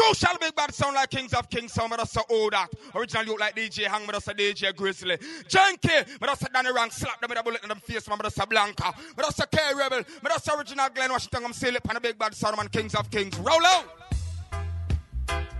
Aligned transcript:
Crucial 0.00 0.38
big 0.40 0.54
bad 0.54 0.72
sound 0.72 0.94
like 0.94 1.10
Kings 1.10 1.34
of 1.34 1.50
Kings 1.50 1.74
sound, 1.74 1.90
but 1.90 2.00
also 2.00 2.22
all 2.30 2.48
that. 2.48 2.70
Original 2.94 3.24
look 3.26 3.40
like 3.40 3.54
DJ 3.54 3.84
Hang, 3.84 4.06
but 4.06 4.14
also 4.14 4.32
DJ 4.32 4.74
Grizzly. 4.74 5.18
Junkie, 5.46 5.88
but 6.18 6.30
also 6.30 6.46
Danny 6.50 6.72
Rank, 6.72 6.92
slap 6.92 7.20
them 7.20 7.28
with 7.28 7.38
a 7.38 7.42
bullet 7.42 7.62
in 7.62 7.68
the 7.68 7.74
face, 7.74 8.06
but 8.08 8.24
also 8.24 8.46
Blanca. 8.46 8.94
But 9.14 9.26
also 9.26 9.44
K 9.44 9.58
Rebel, 9.76 10.02
but 10.22 10.32
also 10.32 10.56
original 10.56 10.88
Glen 10.94 11.10
Washington, 11.12 11.44
I'm 11.44 11.52
still 11.52 11.76
up 11.76 11.90
on 11.90 12.00
big 12.00 12.18
bad 12.18 12.34
sound, 12.34 12.56
man. 12.56 12.68
Kings 12.68 12.94
of 12.94 13.10
Kings. 13.10 13.38
Roll 13.40 13.66
out! 13.66 13.84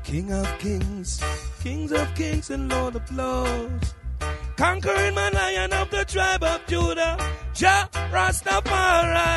King 0.03 0.33
of 0.33 0.59
Kings, 0.59 1.23
Kings 1.63 1.93
of 1.93 2.15
Kings 2.15 2.49
and 2.49 2.71
Lord 2.71 2.97
of 2.97 3.15
Lords. 3.15 3.95
Conquering 4.57 5.15
my 5.15 5.29
lion 5.29 5.73
of 5.75 5.91
the 5.91 6.05
tribe 6.07 6.43
of 6.43 6.67
Judah, 6.67 7.19
Jah 7.53 7.89
Rastafari. 8.11 9.30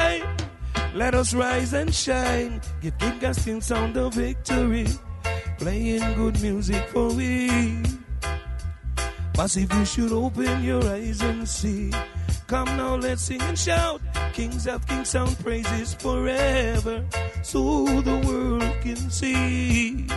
Let 0.93 1.15
us 1.15 1.33
rise 1.33 1.73
and 1.73 1.93
shine, 1.93 2.61
give 2.81 2.93
of 3.01 3.43
Kings 3.43 3.65
sound 3.65 3.97
of 3.97 4.13
victory, 4.13 4.85
playing 5.57 6.13
good 6.13 6.39
music 6.39 6.87
for 6.89 7.11
we. 7.11 7.81
But 9.33 9.57
if 9.57 9.73
you 9.73 9.85
should 9.85 10.11
open 10.11 10.63
your 10.63 10.85
eyes 10.85 11.19
and 11.21 11.49
see, 11.49 11.91
come 12.45 12.77
now, 12.77 12.95
let's 12.95 13.23
sing 13.23 13.41
and 13.41 13.57
shout. 13.57 14.01
Kings 14.33 14.67
of 14.67 14.85
Kings 14.85 15.09
sound 15.09 15.37
praises 15.39 15.95
forever, 15.95 17.03
so 17.41 17.85
the 18.01 18.17
world 18.27 18.81
can 18.81 19.09
see 19.09 20.07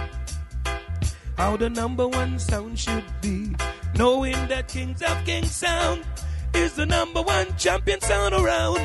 how 1.39 1.57
the 1.57 1.71
number 1.71 2.07
one 2.07 2.39
sound 2.39 2.79
should 2.79 3.05
be. 3.23 3.57
Knowing 3.97 4.47
that 4.49 4.69
Kings 4.69 5.01
of 5.01 5.25
Kings 5.25 5.57
sound 5.57 6.05
is 6.53 6.75
the 6.75 6.85
number 6.85 7.23
one 7.23 7.47
champion 7.57 8.01
sound 8.03 8.35
around, 8.35 8.79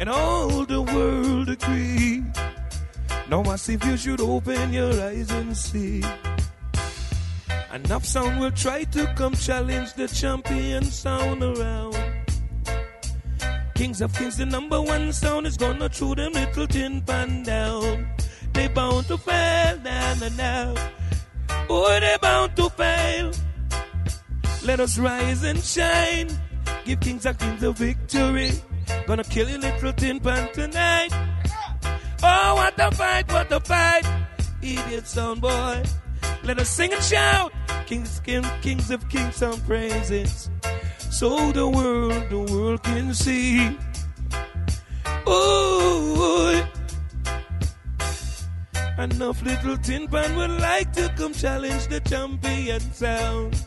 and 0.00 0.08
all 0.08 0.64
the 0.64 0.80
world 0.80 1.50
agree. 1.50 2.24
Now, 3.28 3.44
I 3.44 3.56
see 3.56 3.74
if 3.74 3.84
you 3.84 3.96
should 3.98 4.20
open 4.20 4.72
your 4.72 4.92
eyes 5.00 5.30
and 5.30 5.54
see. 5.54 6.02
Enough 7.72 8.04
sound 8.04 8.40
will 8.40 8.50
try 8.50 8.84
to 8.84 9.06
come 9.14 9.34
challenge 9.34 9.92
the 9.94 10.08
champion 10.08 10.84
sound 10.84 11.42
around. 11.42 11.96
Kings 13.74 14.00
of 14.00 14.12
Kings, 14.14 14.38
the 14.38 14.46
number 14.46 14.80
one 14.80 15.12
sound 15.12 15.46
is 15.46 15.56
gonna 15.56 15.88
throw 15.88 16.14
them 16.14 16.32
little 16.32 16.66
tin 16.66 17.02
pan 17.02 17.42
down. 17.42 18.08
They 18.54 18.68
bound 18.68 19.06
to 19.08 19.18
fail, 19.18 19.78
now, 19.84 20.14
now, 20.14 20.28
now. 20.36 20.74
Oh, 21.68 21.84
Boy, 21.84 22.00
they 22.00 22.16
bound 22.20 22.56
to 22.56 22.70
fail. 22.70 23.32
Let 24.64 24.80
us 24.80 24.98
rise 24.98 25.44
and 25.44 25.62
shine. 25.62 26.28
Give 26.84 26.98
Kings 27.00 27.26
of 27.26 27.38
Kings 27.38 27.62
a 27.62 27.72
victory. 27.72 28.50
Gonna 29.06 29.24
kill 29.24 29.48
your 29.48 29.58
little 29.58 29.92
tin 29.92 30.20
pan 30.20 30.52
tonight. 30.52 31.10
Oh, 32.22 32.54
what 32.54 32.74
a 32.78 32.90
fight, 32.92 33.32
what 33.32 33.50
a 33.52 33.60
fight. 33.60 34.06
Idiot 34.62 35.06
sound 35.06 35.40
boy. 35.40 35.82
Let 36.44 36.58
us 36.58 36.70
sing 36.70 36.92
and 36.92 37.02
shout. 37.02 37.52
Kings, 37.86 38.20
kings, 38.20 38.46
kings 38.62 38.90
of 38.90 39.08
kings 39.08 39.36
sound 39.36 39.64
praises. 39.66 40.50
So 41.10 41.50
the 41.52 41.66
world, 41.68 42.30
the 42.30 42.38
world 42.38 42.82
can 42.82 43.12
see. 43.14 43.76
Ooh. 45.28 46.62
Enough 49.00 49.42
little 49.42 49.78
tin 49.78 50.08
pan 50.08 50.36
would 50.36 50.50
like 50.60 50.92
to 50.92 51.08
come 51.16 51.32
challenge 51.32 51.86
the 51.88 52.00
champion 52.00 52.80
sound. 52.92 53.66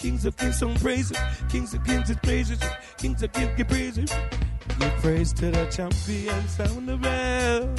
Kings 0.00 0.24
of 0.24 0.36
kings 0.36 0.58
song 0.58 0.74
praises, 0.76 1.16
kings 1.48 1.72
of 1.74 1.84
kings 1.84 2.10
of 2.10 2.20
praises, 2.22 2.60
kings 2.98 3.22
of 3.22 3.32
kings 3.32 3.52
give 3.56 3.68
praises. 3.68 4.10
Praise 5.04 5.34
to 5.34 5.50
the 5.50 5.66
champion 5.66 6.48
sound 6.48 6.88
around. 6.88 7.78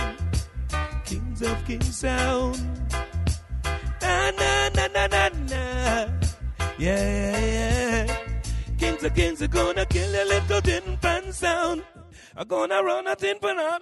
Kings 1.06 1.42
of 1.42 1.66
kings 1.66 1.98
sound. 1.98 2.62
Na 4.00 4.30
na 4.30 4.70
na 4.76 4.86
na 4.94 5.08
na 5.08 5.30
na. 5.50 6.08
Yeah, 6.78 7.02
yeah, 7.02 7.40
yeah. 7.40 8.18
Kings 8.78 9.04
of 9.04 9.16
kings 9.16 9.42
are 9.42 9.48
gonna 9.48 9.88
kill 9.88 10.14
a 10.14 10.24
little 10.26 10.62
tin 10.62 10.98
pan 11.02 11.34
sound. 11.34 11.84
Are 12.38 12.46
gonna 12.46 12.84
run 12.84 13.08
a 13.08 13.16
tin 13.16 13.40
pan 13.40 13.58
out. 13.58 13.82